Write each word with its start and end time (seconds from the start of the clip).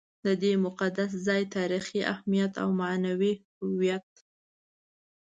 د 0.25 0.27
دې 0.43 0.53
مقدس 0.65 1.11
ځای 1.27 1.41
تاریخي 1.55 1.99
اهمیت 2.13 2.53
او 2.63 2.69
معنوي 2.81 3.33
هویت. 3.63 4.07